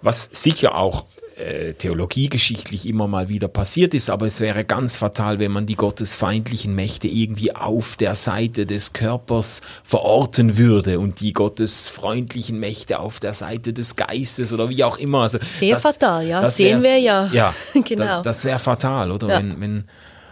[0.00, 1.04] was sicher auch
[1.38, 5.76] äh, theologiegeschichtlich immer mal wieder passiert ist, aber es wäre ganz fatal, wenn man die
[5.76, 13.20] gottesfeindlichen Mächte irgendwie auf der Seite des Körpers verorten würde und die gottesfreundlichen Mächte auf
[13.20, 15.22] der Seite des Geistes oder wie auch immer.
[15.22, 17.26] Also Sehr das, fatal, ja, sehen wir ja.
[17.32, 18.22] Ja, genau.
[18.22, 19.28] Das, das wäre fatal, oder?
[19.28, 19.38] Ja.
[19.38, 19.84] Wenn, wenn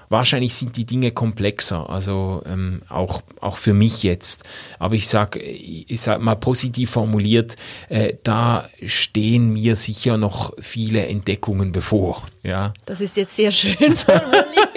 [0.09, 4.45] wahrscheinlich sind die Dinge komplexer, also ähm, auch, auch für mich jetzt.
[4.79, 7.57] Aber ich sage ich sag mal positiv formuliert,
[7.89, 12.23] äh, da stehen mir sicher noch viele Entdeckungen bevor.
[12.43, 12.73] Ja.
[12.85, 14.69] Das ist jetzt sehr schön formuliert.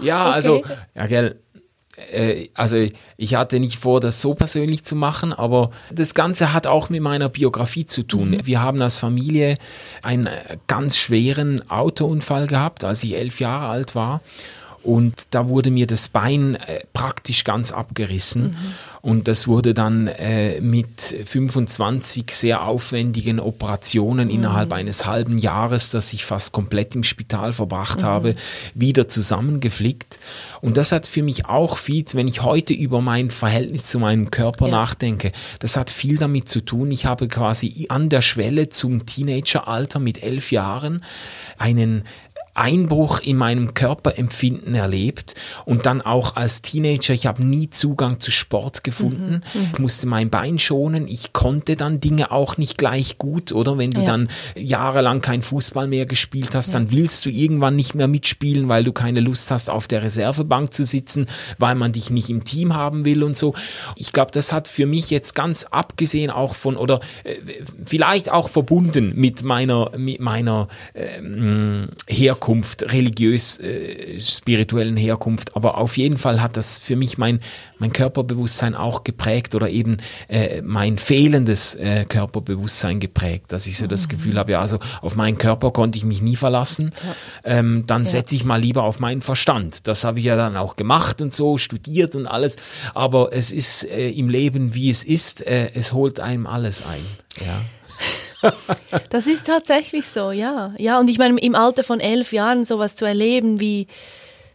[0.00, 0.68] ja, also, okay.
[0.70, 1.43] also, ja, gell,
[2.10, 2.76] äh, also
[3.16, 7.00] ich hatte nicht vor, das so persönlich zu machen, aber das Ganze hat auch mit
[7.00, 8.30] meiner Biografie zu tun.
[8.30, 8.46] Mhm.
[8.46, 9.56] Wir haben als Familie
[10.02, 10.28] einen
[10.66, 14.20] ganz schweren Autounfall gehabt, als ich elf Jahre alt war.
[14.84, 18.42] Und da wurde mir das Bein äh, praktisch ganz abgerissen.
[18.42, 18.56] Mhm.
[19.00, 24.34] Und das wurde dann äh, mit 25 sehr aufwendigen Operationen mhm.
[24.34, 28.06] innerhalb eines halben Jahres, das ich fast komplett im Spital verbracht mhm.
[28.06, 28.34] habe,
[28.74, 30.18] wieder zusammengeflickt.
[30.60, 34.30] Und das hat für mich auch viel, wenn ich heute über mein Verhältnis zu meinem
[34.30, 34.72] Körper ja.
[34.72, 36.90] nachdenke, das hat viel damit zu tun.
[36.90, 41.04] Ich habe quasi an der Schwelle zum Teenageralter mit elf Jahren
[41.58, 42.04] einen
[42.54, 48.30] Einbruch in meinem Körperempfinden erlebt und dann auch als Teenager, ich habe nie Zugang zu
[48.30, 49.42] Sport gefunden.
[49.52, 49.68] Mhm, mhm.
[49.72, 53.76] Ich musste mein Bein schonen, ich konnte dann Dinge auch nicht gleich gut, oder?
[53.76, 54.06] Wenn du ja.
[54.06, 56.74] dann jahrelang kein Fußball mehr gespielt hast, ja.
[56.74, 60.72] dann willst du irgendwann nicht mehr mitspielen, weil du keine Lust hast, auf der Reservebank
[60.72, 61.26] zu sitzen,
[61.58, 63.54] weil man dich nicht im Team haben will und so.
[63.96, 67.34] Ich glaube, das hat für mich jetzt ganz abgesehen auch von, oder äh,
[67.84, 75.78] vielleicht auch verbunden mit meiner, mit meiner ähm, Herkunft Herkunft, religiös, äh, spirituellen Herkunft, aber
[75.78, 77.40] auf jeden Fall hat das für mich mein,
[77.78, 79.96] mein Körperbewusstsein auch geprägt oder eben
[80.28, 84.10] äh, mein fehlendes äh, Körperbewusstsein geprägt, dass ich so das mhm.
[84.10, 86.90] Gefühl habe, ja, also auf meinen Körper konnte ich mich nie verlassen,
[87.44, 88.10] ähm, dann ja.
[88.10, 89.88] setze ich mal lieber auf meinen Verstand.
[89.88, 92.56] Das habe ich ja dann auch gemacht und so, studiert und alles,
[92.92, 97.04] aber es ist äh, im Leben, wie es ist, äh, es holt einem alles ein.
[97.42, 97.62] Ja.
[99.10, 100.74] das ist tatsächlich so, ja.
[100.78, 103.86] Ja, und ich meine, im Alter von elf Jahren sowas zu erleben, wie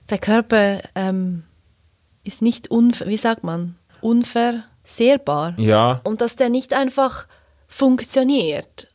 [0.10, 1.44] der Körper ähm,
[2.24, 5.56] ist nicht, unver wie sagt man, unversehrbar.
[5.58, 6.02] Ja.
[6.04, 7.28] Und dass der nicht einfach
[7.68, 8.88] funktioniert.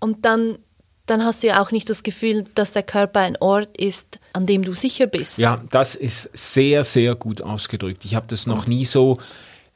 [0.00, 0.58] Und dann
[1.06, 4.46] dann hast du ja auch nicht das Gefühl, dass der Körper ein Ort ist, an
[4.46, 5.38] dem du sicher bist.
[5.38, 8.04] Ja, das ist sehr, sehr gut ausgedrückt.
[8.04, 9.18] Ich habe das noch nie so,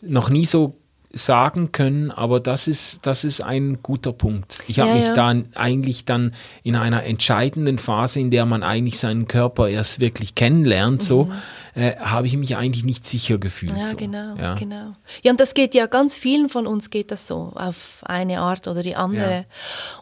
[0.01, 0.79] noch nie so
[1.17, 4.61] sagen können, aber das ist, das ist ein guter Punkt.
[4.69, 5.15] Ich habe ja, mich ja.
[5.15, 10.35] da eigentlich dann in einer entscheidenden Phase, in der man eigentlich seinen Körper erst wirklich
[10.35, 11.05] kennenlernt, mhm.
[11.05, 11.31] so,
[11.75, 13.77] äh, habe ich mich eigentlich nicht sicher gefühlt.
[13.77, 13.97] Ja, so.
[13.97, 14.55] genau, ja.
[14.55, 14.95] genau.
[15.23, 18.69] Ja, und das geht ja ganz vielen von uns geht das so, auf eine Art
[18.69, 19.47] oder die andere.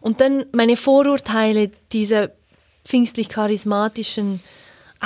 [0.01, 2.31] Und dann meine Vorurteile dieser
[2.85, 4.41] pfingstlich-charismatischen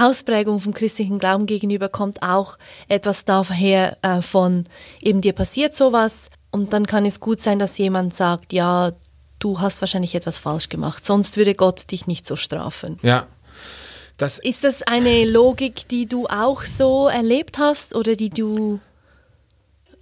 [0.01, 2.59] Ausprägung vom christlichen Glauben gegenüber kommt auch
[2.89, 4.65] etwas daher äh, von
[5.01, 8.93] eben dir passiert sowas und dann kann es gut sein, dass jemand sagt, ja,
[9.39, 12.99] du hast wahrscheinlich etwas falsch gemacht, sonst würde Gott dich nicht so strafen.
[13.03, 13.27] Ja.
[14.17, 18.81] Das ist das eine Logik, die du auch so erlebt hast oder die du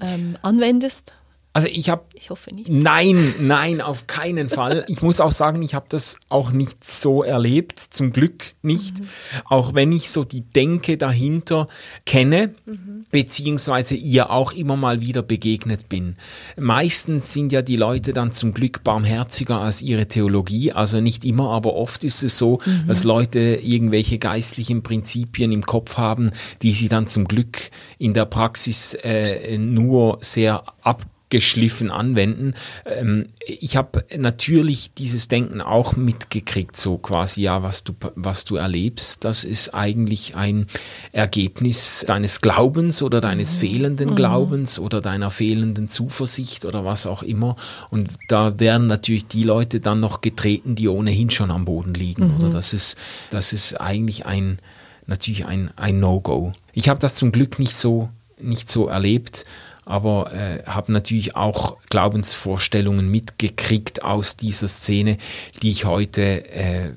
[0.01, 1.13] ähm, anwendest?
[1.57, 2.05] Also ich habe.
[2.13, 2.69] Ich hoffe nicht.
[2.69, 4.85] Nein, nein, auf keinen Fall.
[4.89, 9.01] Ich muss auch sagen, ich habe das auch nicht so erlebt, zum Glück nicht.
[9.01, 9.09] Mhm.
[9.47, 11.67] Auch wenn ich so die Denke dahinter
[12.05, 13.07] kenne, mhm.
[13.11, 16.17] beziehungsweise ihr auch immer mal wieder begegnet bin.
[16.59, 20.73] Meistens sind ja die Leute dann zum Glück barmherziger als ihre Theologie.
[20.73, 22.87] Also nicht immer, aber oft ist es so, mhm.
[22.87, 28.27] dass Leute irgendwelche geistlichen Prinzipien im Kopf haben, die sie dann zum Glück in der
[28.27, 32.55] Praxis äh, nur sehr ab geschliffen anwenden.
[32.87, 38.57] Ähm, ich habe natürlich dieses Denken auch mitgekriegt, so quasi, ja, was du, was du
[38.57, 40.67] erlebst, das ist eigentlich ein
[41.13, 43.59] Ergebnis deines Glaubens oder deines mhm.
[43.59, 44.17] fehlenden mhm.
[44.17, 47.57] Glaubens oder deiner fehlenden Zuversicht oder was auch immer.
[47.91, 52.29] Und da werden natürlich die Leute dann noch getreten, die ohnehin schon am Boden liegen.
[52.29, 52.37] Mhm.
[52.37, 52.97] Oder das ist,
[53.29, 54.59] das ist eigentlich ein,
[55.07, 56.55] natürlich ein, ein No-Go.
[56.73, 58.09] Ich habe das zum Glück nicht so,
[58.41, 59.45] nicht so erlebt
[59.87, 65.17] aber äh, habe natürlich auch Glaubensvorstellungen mitgekriegt aus dieser Szene,
[65.63, 66.93] die ich heute äh, äh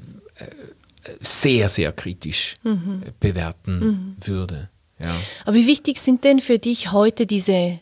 [1.22, 3.04] sehr, sehr kritisch mhm.
[3.20, 4.16] bewerten mhm.
[4.20, 4.70] würde.
[5.02, 5.16] Ja.
[5.46, 7.80] Aber wie wichtig sind denn für dich heute diese,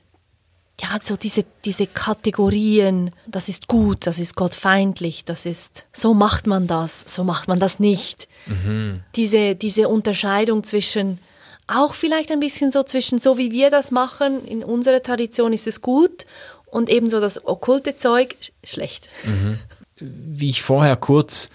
[0.79, 6.47] ja, so diese, diese Kategorien, das ist gut, das ist gottfeindlich, das ist, so macht
[6.47, 8.27] man das, so macht man das nicht.
[8.45, 9.01] Mhm.
[9.15, 11.19] Diese, diese Unterscheidung zwischen
[11.67, 15.67] auch vielleicht ein bisschen so zwischen so wie wir das machen, in unserer Tradition ist
[15.67, 16.25] es gut
[16.65, 19.09] und ebenso das okkulte Zeug schlecht.
[19.23, 19.59] Mhm.
[19.99, 21.49] Wie ich vorher kurz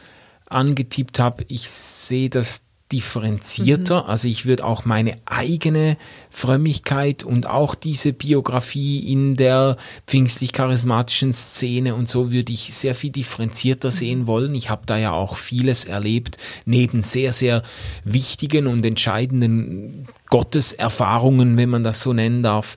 [0.46, 2.62] angetippt habe, ich sehe das
[2.92, 4.04] differenzierter.
[4.04, 4.10] Mhm.
[4.10, 5.96] Also ich würde auch meine eigene
[6.30, 9.76] Frömmigkeit und auch diese Biografie in der
[10.06, 13.92] pfingstlich-charismatischen Szene und so würde ich sehr viel differenzierter mhm.
[13.92, 14.54] sehen wollen.
[14.54, 17.62] Ich habe da ja auch vieles erlebt, neben sehr, sehr
[18.04, 22.76] wichtigen und entscheidenden Gotteserfahrungen, wenn man das so nennen darf,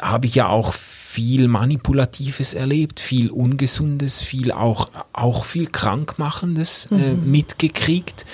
[0.00, 0.74] habe ich ja auch
[1.10, 7.28] viel Manipulatives erlebt, viel Ungesundes, viel auch, auch viel Krankmachendes äh, mhm.
[7.28, 8.26] mitgekriegt.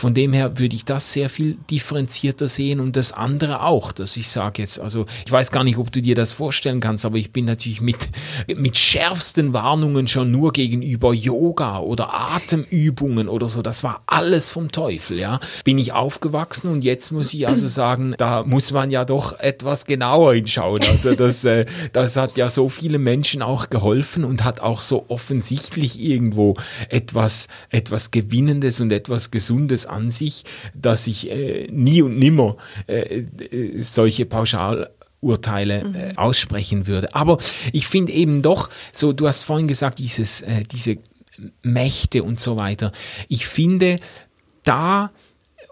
[0.00, 4.16] Von dem her würde ich das sehr viel differenzierter sehen und das andere auch, dass
[4.16, 7.18] ich sage jetzt, also ich weiß gar nicht, ob du dir das vorstellen kannst, aber
[7.18, 8.08] ich bin natürlich mit,
[8.56, 14.72] mit schärfsten Warnungen schon nur gegenüber Yoga oder Atemübungen oder so, das war alles vom
[14.72, 15.38] Teufel, ja.
[15.64, 19.84] Bin ich aufgewachsen und jetzt muss ich also sagen, da muss man ja doch etwas
[19.84, 20.80] genauer hinschauen.
[20.90, 25.04] Also das, äh, das hat ja so viele Menschen auch geholfen und hat auch so
[25.08, 26.54] offensichtlich irgendwo
[26.88, 33.20] etwas, etwas Gewinnendes und etwas Gesundes an sich, dass ich äh, nie und nimmer äh,
[33.20, 35.94] äh solche Pauschalurteile mhm.
[35.94, 37.14] äh, aussprechen würde.
[37.14, 37.38] Aber
[37.72, 40.98] ich finde eben doch, so du hast vorhin gesagt, dieses, äh, diese
[41.62, 42.92] Mächte und so weiter.
[43.28, 43.98] Ich finde,
[44.64, 45.10] da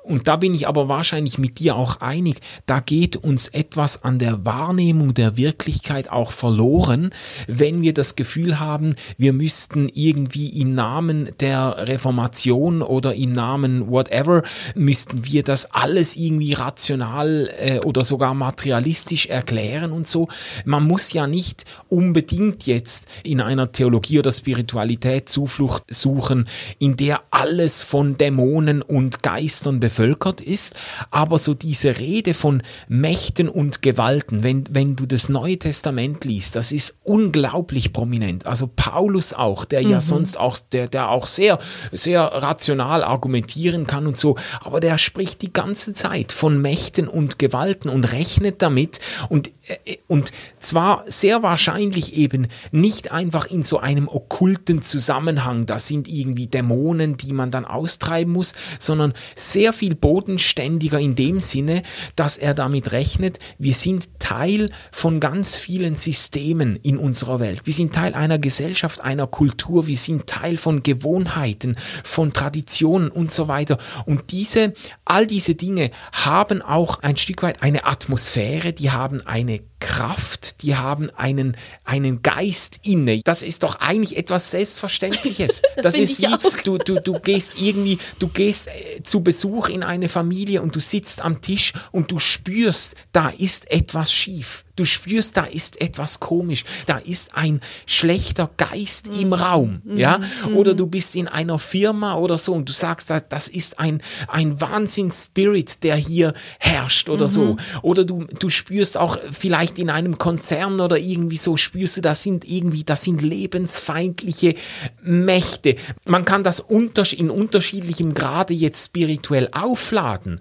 [0.09, 4.19] und da bin ich aber wahrscheinlich mit dir auch einig, da geht uns etwas an
[4.19, 7.11] der Wahrnehmung der Wirklichkeit auch verloren,
[7.47, 13.91] wenn wir das Gefühl haben, wir müssten irgendwie im Namen der Reformation oder im Namen
[13.91, 14.45] whatever,
[14.75, 20.29] müssten wir das alles irgendwie rational äh, oder sogar materialistisch erklären und so.
[20.65, 27.21] Man muss ja nicht unbedingt jetzt in einer Theologie oder Spiritualität Zuflucht suchen, in der
[27.31, 30.75] alles von Dämonen und Geistern befördert bevölkert ist,
[31.11, 36.55] aber so diese Rede von Mächten und Gewalten, wenn, wenn du das Neue Testament liest,
[36.55, 38.47] das ist unglaublich prominent.
[38.47, 39.91] Also Paulus auch, der mhm.
[39.91, 41.59] ja sonst auch, der, der auch sehr,
[41.91, 47.39] sehr rational argumentieren kann und so, aber der spricht die ganze Zeit von Mächten und
[47.39, 50.31] Gewalten und rechnet damit und, äh, und
[50.61, 57.17] zwar sehr wahrscheinlich eben nicht einfach in so einem okkulten Zusammenhang, das sind irgendwie Dämonen,
[57.17, 61.83] die man dann austreiben muss, sondern sehr viel bodenständiger in dem Sinne,
[62.17, 67.63] dass er damit rechnet, wir sind Teil von ganz vielen Systemen in unserer Welt.
[67.65, 73.33] Wir sind Teil einer Gesellschaft, einer Kultur, wir sind Teil von Gewohnheiten, von Traditionen und
[73.33, 73.79] so weiter.
[74.05, 79.61] Und diese, all diese Dinge haben auch ein Stück weit eine Atmosphäre, die haben eine
[79.81, 83.21] Kraft, die haben einen, einen Geist inne.
[83.23, 85.63] Das ist doch eigentlich etwas Selbstverständliches.
[85.83, 86.27] Das ist wie,
[86.65, 90.81] du, du, du gehst irgendwie, du gehst äh, zu Besuch in eine Familie und du
[90.81, 94.65] sitzt am Tisch und du spürst, da ist etwas schief.
[94.79, 99.21] Du spürst, da ist etwas komisch, da ist ein schlechter Geist mhm.
[99.21, 99.99] im Raum, mhm.
[99.99, 100.21] ja?
[100.47, 100.57] Mhm.
[100.57, 104.61] Oder du bist in einer Firma oder so und du sagst, das ist ein, ein
[104.61, 107.29] Wahnsinns-Spirit, der hier herrscht oder mhm.
[107.29, 107.57] so.
[107.83, 112.23] Oder du, du spürst auch vielleicht in einem Konzern oder irgendwie so, spürst du, das
[112.23, 114.55] sind irgendwie, das sind lebensfeindliche
[115.03, 115.75] Mächte.
[116.05, 120.41] Man kann das in unterschiedlichem Grade jetzt spirituell aufladen.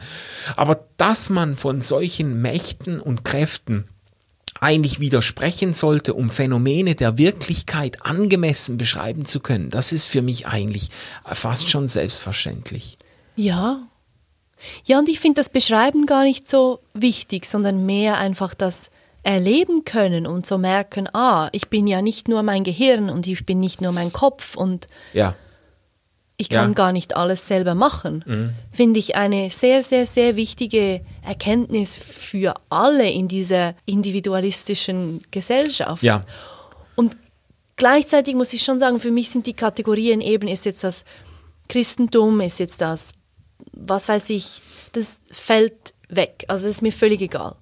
[0.56, 3.86] Aber dass man von solchen Mächten und Kräften
[4.60, 10.48] eigentlich widersprechen sollte, um Phänomene der Wirklichkeit angemessen beschreiben zu können, das ist für mich
[10.48, 10.90] eigentlich
[11.26, 12.98] fast schon selbstverständlich.
[13.36, 13.88] Ja.
[14.86, 18.90] Ja, und ich finde das Beschreiben gar nicht so wichtig, sondern mehr einfach das
[19.22, 23.46] erleben können und so merken, ah, ich bin ja nicht nur mein Gehirn und ich
[23.46, 25.36] bin nicht nur mein Kopf und ja
[26.38, 26.74] ich kann ja.
[26.74, 28.50] gar nicht alles selber machen, mhm.
[28.72, 36.04] finde ich eine sehr, sehr, sehr wichtige Erkenntnis für alle in dieser individualistischen Gesellschaft.
[36.04, 36.24] Ja.
[36.96, 37.18] Und
[37.76, 41.06] gleichzeitig muss ich schon sagen, für mich sind die Kategorien eben, ist jetzt das
[41.70, 43.14] Christentum, ist jetzt das,
[43.72, 44.62] was weiß ich,
[44.92, 46.46] das fällt weg.
[46.48, 47.56] Also ist mir völlig egal.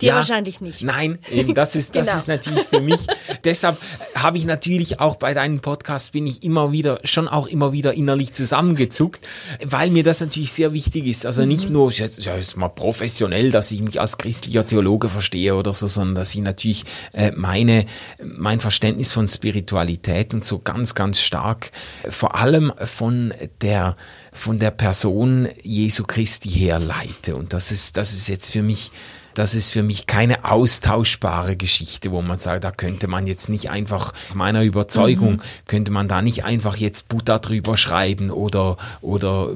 [0.00, 0.82] Dir ja, wahrscheinlich nicht.
[0.82, 2.18] Nein, eben das ist das genau.
[2.18, 3.00] ist natürlich für mich.
[3.44, 3.78] deshalb
[4.14, 7.94] habe ich natürlich auch bei deinem Podcast bin ich immer wieder schon auch immer wieder
[7.94, 9.26] innerlich zusammengezuckt,
[9.64, 11.26] weil mir das natürlich sehr wichtig ist.
[11.26, 11.74] Also nicht mhm.
[11.74, 16.16] nur jetzt, jetzt mal professionell, dass ich mich als christlicher Theologe verstehe oder so, sondern
[16.16, 17.86] dass ich natürlich äh, meine
[18.22, 21.70] mein Verständnis von Spiritualität und so ganz ganz stark
[22.08, 23.96] vor allem von der
[24.32, 28.90] von der Person Jesu Christi herleite und das ist das ist jetzt für mich
[29.36, 33.68] das ist für mich keine austauschbare Geschichte, wo man sagt, da könnte man jetzt nicht
[33.68, 35.40] einfach, meiner Überzeugung, mhm.
[35.66, 39.50] könnte man da nicht einfach jetzt Buddha drüber schreiben oder, oder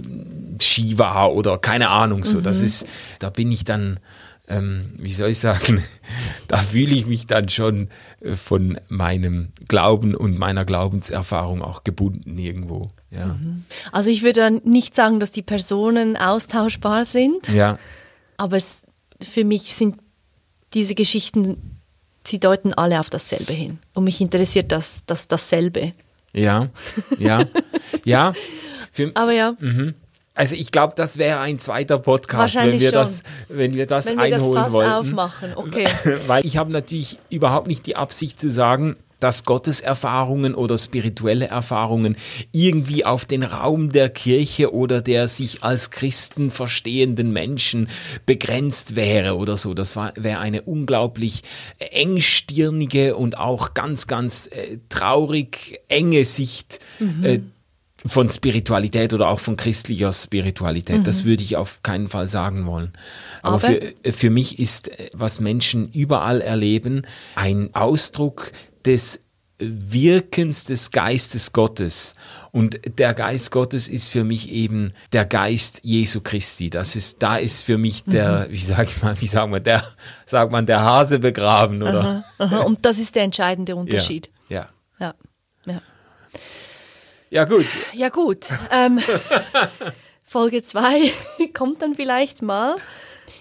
[0.60, 2.38] Shiva oder keine Ahnung so.
[2.38, 2.42] Mhm.
[2.42, 2.86] Das ist,
[3.20, 4.00] da bin ich dann,
[4.48, 5.82] ähm, wie soll ich sagen,
[6.46, 7.88] da fühle ich mich dann schon
[8.20, 12.90] äh, von meinem Glauben und meiner Glaubenserfahrung auch gebunden irgendwo.
[13.10, 13.28] Ja.
[13.28, 13.64] Mhm.
[13.92, 17.48] Also ich würde nicht sagen, dass die Personen austauschbar sind.
[17.48, 17.78] Ja.
[18.36, 18.82] Aber es,
[19.22, 19.96] für mich sind
[20.74, 21.80] diese Geschichten,
[22.24, 23.78] sie deuten alle auf dasselbe hin.
[23.94, 25.92] Und mich interessiert das, das dasselbe.
[26.32, 26.68] Ja,
[27.18, 27.44] ja,
[28.04, 28.34] ja.
[28.92, 29.56] Für, Aber ja.
[29.58, 29.94] Mhm.
[30.34, 32.92] Also ich glaube, das wäre ein zweiter Podcast, wenn wir schon.
[32.92, 34.90] das, wenn wir das wenn wir einholen das Fass wollten.
[34.90, 35.86] aufmachen, okay.
[36.26, 42.16] Weil ich habe natürlich überhaupt nicht die Absicht zu sagen, dass Gotteserfahrungen oder spirituelle Erfahrungen
[42.52, 47.88] irgendwie auf den Raum der Kirche oder der sich als Christen verstehenden Menschen
[48.26, 49.74] begrenzt wäre oder so.
[49.74, 51.42] Das wäre eine unglaublich
[51.78, 56.80] engstirnige und auch ganz, ganz äh, traurig enge Sicht.
[56.98, 57.24] Mhm.
[57.24, 57.40] Äh,
[58.06, 61.00] von Spiritualität oder auch von christlicher Spiritualität.
[61.00, 61.04] Mhm.
[61.04, 62.92] Das würde ich auf keinen Fall sagen wollen.
[63.42, 67.02] Aber, Aber für, für mich ist, äh, was Menschen überall erleben,
[67.34, 68.52] ein Ausdruck
[68.86, 69.20] des
[69.62, 72.14] Wirkens des Geistes Gottes.
[72.50, 76.70] Und der Geist Gottes ist für mich eben der Geist Jesu Christi.
[76.70, 78.52] Das ist, da ist für mich der, mhm.
[78.52, 79.84] wie sag ich mal, wie sagen wir, der,
[80.24, 82.00] sagt man, der Hase begraben, oder?
[82.00, 82.58] Aha, aha.
[82.60, 84.30] Und das ist der entscheidende Unterschied.
[84.48, 84.70] Ja.
[84.98, 85.14] Ja.
[85.66, 85.82] Ja,
[87.28, 87.66] ja gut.
[87.92, 88.46] Ja, gut.
[88.72, 88.98] Ähm,
[90.24, 91.12] Folge 2
[91.54, 92.76] kommt dann vielleicht mal.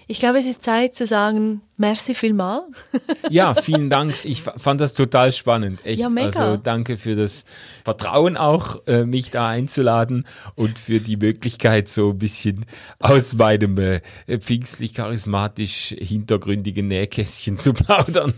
[0.06, 2.62] Ich glaube, es ist Zeit zu sagen, merci vielmal.
[3.30, 4.24] ja, vielen Dank.
[4.24, 5.84] Ich fand das total spannend.
[5.84, 6.00] Echt.
[6.00, 6.26] Ja, mega.
[6.26, 7.44] Also danke für das
[7.84, 10.26] Vertrauen auch, äh, mich da einzuladen
[10.56, 12.66] und für die Möglichkeit, so ein bisschen
[12.98, 18.34] aus meinem äh, pfingstlich-charismatisch hintergründigen Nähkästchen zu plaudern.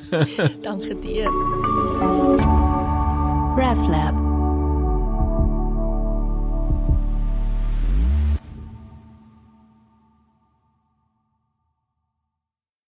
[0.62, 1.30] danke dir.
[3.56, 4.27] RefLab